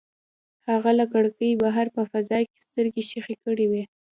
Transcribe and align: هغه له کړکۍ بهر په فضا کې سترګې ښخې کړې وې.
هغه 0.69 0.91
له 0.99 1.05
کړکۍ 1.13 1.51
بهر 1.63 1.87
په 1.95 2.01
فضا 2.11 2.39
کې 2.49 2.57
سترګې 2.65 3.03
ښخې 3.09 3.35
کړې 3.43 3.65
وې. 3.71 3.83